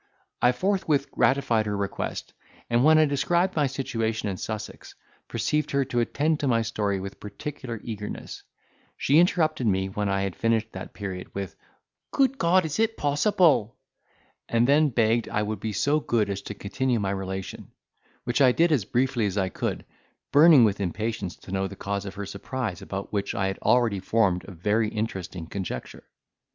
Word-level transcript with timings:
I 0.41 0.51
forthwith 0.51 1.11
gratified 1.11 1.67
her 1.67 1.77
request, 1.77 2.33
and, 2.71 2.83
when 2.83 2.97
I 2.97 3.05
described 3.05 3.55
my 3.55 3.67
situation 3.67 4.29
in 4.29 4.37
Sussex, 4.37 4.95
perceived 5.27 5.69
her 5.69 5.85
to 5.85 5.99
attend 5.99 6.39
to 6.39 6.47
my 6.47 6.63
story 6.63 6.99
with 6.99 7.19
particular 7.19 7.79
eagerness. 7.83 8.41
She 8.97 9.19
interrupted 9.19 9.67
me, 9.67 9.89
when 9.89 10.09
I 10.09 10.23
had 10.23 10.35
finished 10.35 10.71
that 10.71 10.95
period, 10.95 11.35
with, 11.35 11.55
"Good 12.09 12.39
God! 12.39 12.65
is 12.65 12.79
it 12.79 12.97
possible?" 12.97 13.77
and 14.49 14.67
then 14.67 14.89
begged 14.89 15.29
I 15.29 15.43
would 15.43 15.59
be 15.59 15.71
so 15.71 15.99
good 15.99 16.31
as 16.31 16.41
to 16.49 16.55
continue 16.55 16.99
my 16.99 17.11
relation; 17.11 17.67
which 18.23 18.41
I 18.41 18.51
did 18.53 18.71
as 18.71 18.85
briefly 18.85 19.27
as 19.27 19.37
I 19.37 19.49
could, 19.49 19.85
burning 20.31 20.63
with 20.63 20.81
impatience 20.81 21.35
to 21.35 21.51
know 21.51 21.67
the 21.67 21.75
cause 21.75 22.07
of 22.07 22.15
her 22.15 22.25
surprise, 22.25 22.81
about 22.81 23.13
which 23.13 23.35
I 23.35 23.45
had 23.45 23.59
already 23.59 23.99
formed 23.99 24.45
a 24.45 24.51
very 24.51 24.89
interesting 24.89 25.45
conjecture. 25.45 26.05